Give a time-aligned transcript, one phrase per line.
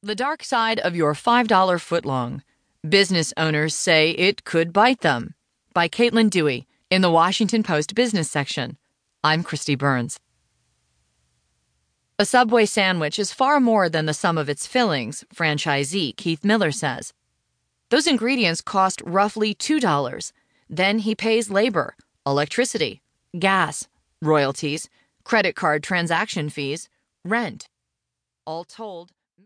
[0.00, 2.42] The dark side of your $5 footlong.
[2.88, 5.34] Business owners say it could bite them.
[5.74, 8.78] By Caitlin Dewey in the Washington Post business section.
[9.24, 10.20] I'm Kristi Burns.
[12.16, 16.70] A Subway sandwich is far more than the sum of its fillings, franchisee Keith Miller
[16.70, 17.12] says.
[17.90, 20.32] Those ingredients cost roughly $2.
[20.70, 23.02] Then he pays labor, electricity,
[23.36, 23.88] gas,
[24.22, 24.88] royalties,
[25.24, 26.88] credit card transaction fees,
[27.24, 27.68] rent.
[28.46, 29.10] All told,